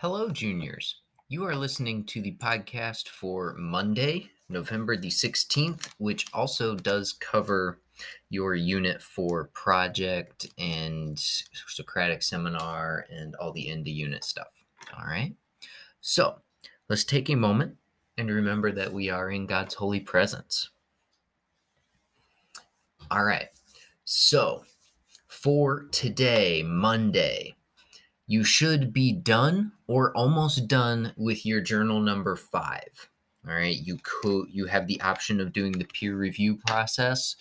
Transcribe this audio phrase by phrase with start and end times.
[0.00, 1.02] Hello, juniors.
[1.28, 7.82] You are listening to the podcast for Monday, November the 16th, which also does cover
[8.30, 14.46] your Unit 4 project and Socratic seminar and all the end of unit stuff.
[14.96, 15.34] All right.
[16.00, 16.36] So
[16.88, 17.76] let's take a moment
[18.16, 20.70] and remember that we are in God's holy presence.
[23.10, 23.48] All right.
[24.06, 24.64] So
[25.28, 27.54] for today, Monday,
[28.30, 33.08] you should be done or almost done with your journal number five.
[33.44, 37.34] All right, you could you have the option of doing the peer review process.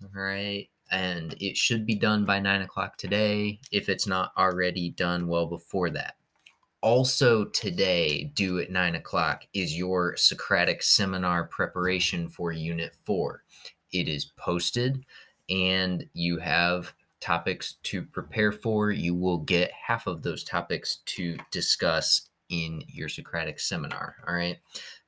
[0.00, 4.90] All right, and it should be done by nine o'clock today if it's not already
[4.90, 6.14] done well before that.
[6.80, 13.42] Also, today, due at nine o'clock, is your Socratic seminar preparation for Unit 4.
[13.90, 15.04] It is posted,
[15.50, 18.90] and you have topics to prepare for.
[18.90, 24.16] You will get half of those topics to discuss in your Socratic seminar.
[24.26, 24.58] All right.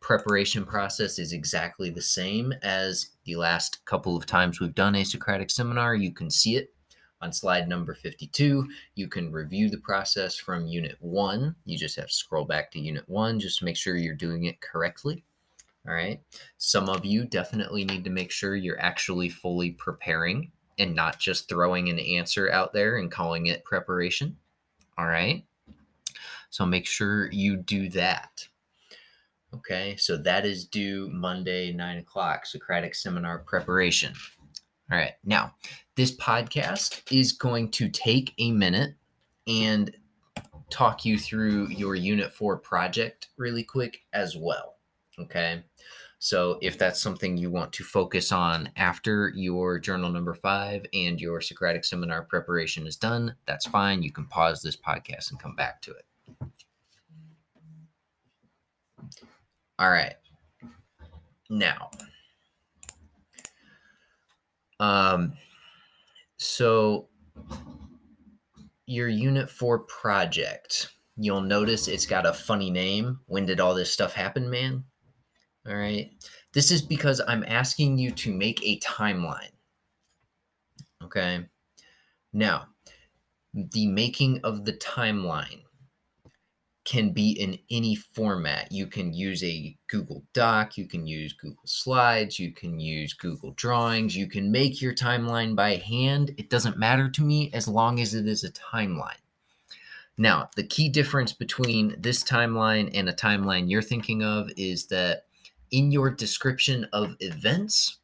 [0.00, 5.04] Preparation process is exactly the same as the last couple of times we've done a
[5.04, 5.94] Socratic seminar.
[5.94, 6.72] You can see it
[7.20, 8.68] on slide number 52.
[8.94, 11.56] You can review the process from unit one.
[11.64, 14.44] You just have to scroll back to unit one just to make sure you're doing
[14.44, 15.24] it correctly.
[15.88, 16.20] All right.
[16.58, 21.48] Some of you definitely need to make sure you're actually fully preparing and not just
[21.48, 24.36] throwing an answer out there and calling it preparation.
[24.98, 25.44] All right.
[26.50, 28.46] So make sure you do that.
[29.54, 29.96] Okay.
[29.96, 34.12] So that is due Monday, nine o'clock, Socratic seminar preparation.
[34.90, 35.14] All right.
[35.24, 35.54] Now,
[35.96, 38.94] this podcast is going to take a minute
[39.46, 39.94] and
[40.70, 44.76] talk you through your Unit 4 project really quick as well.
[45.18, 45.62] Okay.
[46.26, 51.20] So if that's something you want to focus on after your journal number five and
[51.20, 54.02] your Socratic seminar preparation is done, that's fine.
[54.02, 56.04] You can pause this podcast and come back to it.
[59.78, 60.14] All right.
[61.48, 61.92] Now,
[64.80, 65.32] um,
[66.38, 67.06] so
[68.86, 73.20] your unit four project, you'll notice it's got a funny name.
[73.26, 74.82] When did all this stuff happen, man?
[75.68, 76.10] All right.
[76.52, 79.50] This is because I'm asking you to make a timeline.
[81.02, 81.44] Okay.
[82.32, 82.68] Now,
[83.54, 85.62] the making of the timeline
[86.84, 88.70] can be in any format.
[88.70, 93.50] You can use a Google Doc, you can use Google Slides, you can use Google
[93.52, 96.32] Drawings, you can make your timeline by hand.
[96.38, 99.18] It doesn't matter to me as long as it is a timeline.
[100.16, 105.24] Now, the key difference between this timeline and a timeline you're thinking of is that
[105.70, 107.98] in your description of events,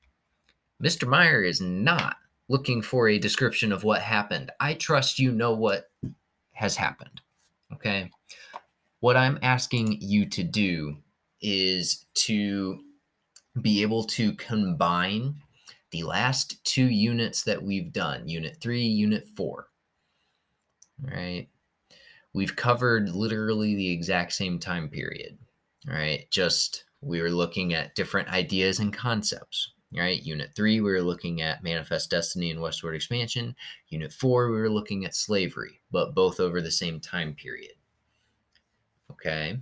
[0.83, 1.07] Mr.
[1.07, 2.17] Meyer is not
[2.49, 4.51] looking for a description of what happened.
[4.61, 5.91] I trust you know what
[6.53, 7.21] has happened.
[7.73, 8.11] Okay.
[9.01, 10.97] What I'm asking you to do
[11.41, 12.81] is to
[13.61, 15.35] be able to combine
[15.91, 19.69] the last two units that we've done unit three, unit four.
[21.01, 21.49] Right.
[22.33, 25.39] We've covered literally the exact same time period.
[25.89, 26.31] All right.
[26.31, 29.73] Just we were looking at different ideas and concepts.
[29.95, 33.55] Right, Unit three, we were looking at manifest destiny and westward expansion.
[33.91, 37.73] Unit four, we were looking at slavery, but both over the same time period.
[39.11, 39.59] Okay.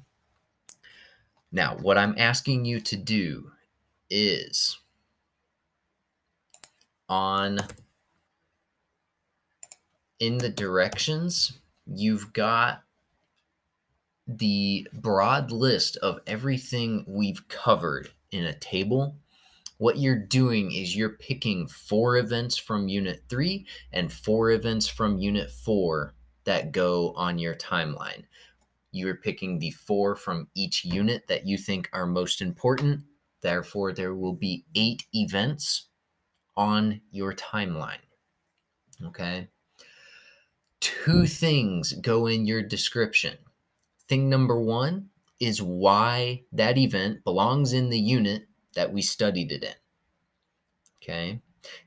[1.50, 3.50] Now, what I'm asking you to do
[4.08, 4.78] is
[7.08, 7.58] on
[10.20, 12.84] in the directions, you've got
[14.38, 19.16] the broad list of everything we've covered in a table,
[19.78, 25.18] what you're doing is you're picking four events from Unit 3 and four events from
[25.18, 26.14] Unit 4
[26.44, 28.24] that go on your timeline.
[28.92, 33.02] You're picking the four from each unit that you think are most important.
[33.40, 35.88] Therefore, there will be eight events
[36.56, 38.02] on your timeline.
[39.04, 39.48] Okay.
[40.80, 43.38] Two things go in your description
[44.10, 45.08] Thing number one
[45.38, 49.74] is why that event belongs in the unit that we studied it in.
[51.00, 51.40] Okay.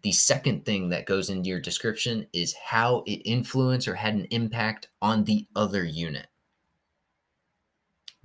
[0.04, 4.24] The second thing that goes into your description is how it influenced or had an
[4.32, 6.28] impact on the other unit.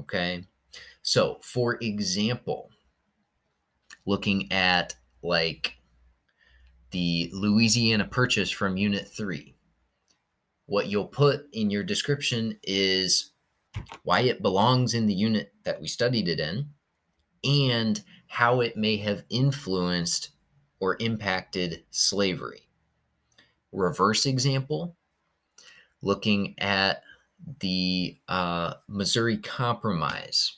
[0.03, 0.45] Okay.
[1.03, 2.71] So, for example,
[4.07, 4.95] looking at
[5.25, 5.75] like
[6.93, 9.57] the Louisiana purchase from Unit 3,
[10.67, 13.33] what you'll put in your description is
[14.03, 16.71] why it belongs in the unit that we studied it in,
[17.45, 20.31] and how it may have influenced
[20.81, 22.69] or impacted slavery.
[23.73, 24.97] Reverse example,
[26.03, 27.03] looking at
[27.61, 30.57] the uh, Missouri Compromise.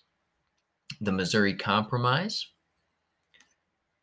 [1.01, 2.47] The Missouri Compromise,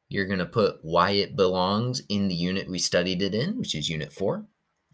[0.10, 3.76] you're going to put why it belongs in the unit we studied it in, which
[3.76, 4.46] is Unit 4.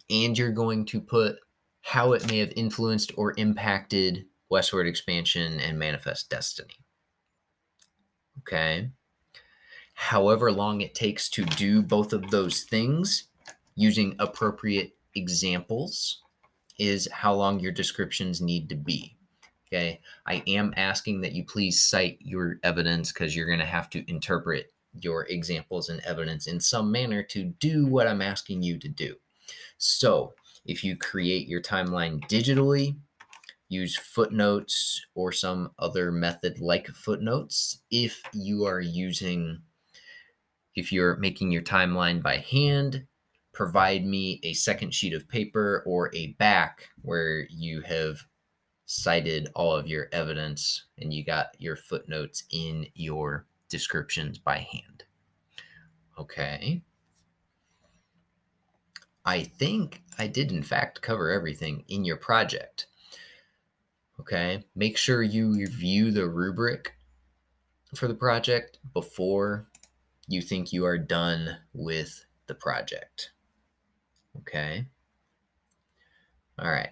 [0.09, 1.37] And you're going to put
[1.83, 6.75] how it may have influenced or impacted westward expansion and manifest destiny.
[8.39, 8.89] Okay.
[9.93, 13.25] However long it takes to do both of those things
[13.75, 16.21] using appropriate examples
[16.79, 19.17] is how long your descriptions need to be.
[19.67, 19.99] Okay.
[20.25, 24.09] I am asking that you please cite your evidence because you're going to have to
[24.09, 24.71] interpret
[25.01, 29.15] your examples and evidence in some manner to do what I'm asking you to do.
[29.77, 30.33] So
[30.65, 32.95] if you create your timeline digitally,
[33.69, 37.81] use footnotes or some other method like footnotes.
[37.89, 39.61] If you are using,
[40.75, 43.05] if you're making your timeline by hand,
[43.53, 48.19] provide me a second sheet of paper or a back where you have
[48.85, 55.03] cited all of your evidence and you got your footnotes in your descriptions by hand.
[56.19, 56.81] Okay.
[59.25, 62.87] I think I did, in fact, cover everything in your project.
[64.19, 64.63] Okay.
[64.75, 66.93] Make sure you review the rubric
[67.95, 69.67] for the project before
[70.27, 73.31] you think you are done with the project.
[74.39, 74.85] Okay.
[76.59, 76.91] All right.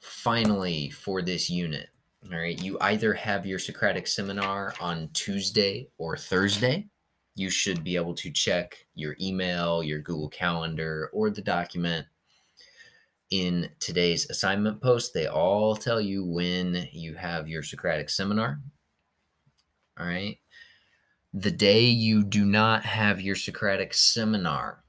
[0.00, 1.88] Finally, for this unit,
[2.32, 6.86] all right, you either have your Socratic seminar on Tuesday or Thursday.
[7.34, 12.06] You should be able to check your email, your Google Calendar, or the document
[13.30, 15.12] in today's assignment post.
[15.12, 18.60] They all tell you when you have your Socratic seminar.
[19.98, 20.38] All right.
[21.32, 24.84] The day you do not have your Socratic seminar,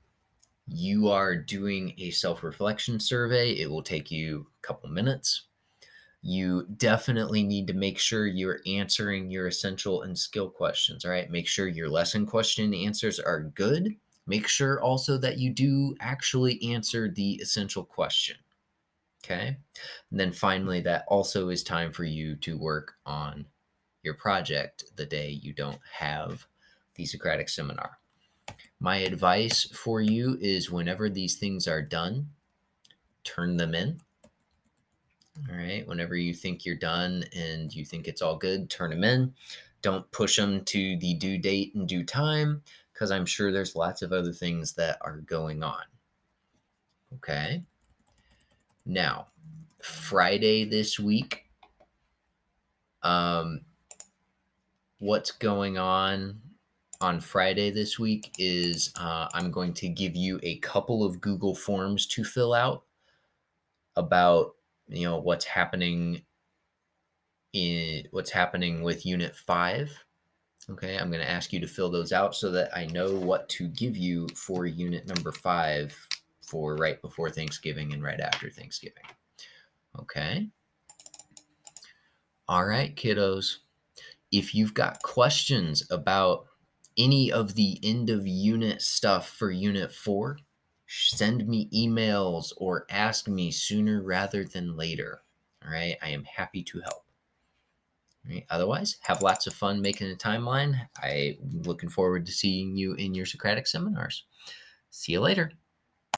[0.67, 3.53] you are doing a self reflection survey.
[3.53, 5.44] It will take you a couple minutes.
[6.27, 11.05] You definitely need to make sure you're answering your essential and skill questions.
[11.05, 11.29] All right.
[11.29, 13.95] Make sure your lesson question answers are good.
[14.25, 18.37] Make sure also that you do actually answer the essential question.
[19.23, 19.55] Okay.
[20.09, 23.45] And then finally, that also is time for you to work on
[24.01, 26.47] your project the day you don't have
[26.95, 27.99] the Socratic seminar.
[28.79, 32.29] My advice for you is whenever these things are done,
[33.23, 34.01] turn them in.
[35.49, 35.85] All right.
[35.87, 39.33] Whenever you think you're done and you think it's all good, turn them in.
[39.81, 42.61] Don't push them to the due date and due time
[42.93, 45.83] because I'm sure there's lots of other things that are going on.
[47.15, 47.63] Okay.
[48.85, 49.27] Now,
[49.81, 51.45] Friday this week,
[53.03, 53.61] um,
[54.99, 56.39] what's going on
[57.01, 61.53] on Friday this week is uh, I'm going to give you a couple of Google
[61.53, 62.83] Forms to fill out
[63.95, 64.55] about
[64.87, 66.23] you know what's happening
[67.53, 69.91] in what's happening with Unit Five.
[70.69, 73.47] Okay, I'm going to ask you to fill those out so that I know what
[73.49, 75.95] to give you for Unit Number Five
[76.41, 79.03] for right before Thanksgiving and right after Thanksgiving.
[79.99, 80.47] Okay.
[82.47, 83.57] All right, kiddos.
[84.31, 86.45] If you've got questions about
[86.97, 90.37] any of the end of unit stuff for unit four,
[90.87, 95.21] send me emails or ask me sooner rather than later.
[95.63, 95.97] All right.
[96.01, 97.03] I am happy to help.
[98.27, 98.45] Right.
[98.49, 100.87] Otherwise, have lots of fun making a timeline.
[101.01, 104.25] I'm looking forward to seeing you in your Socratic seminars.
[104.89, 105.51] See you later.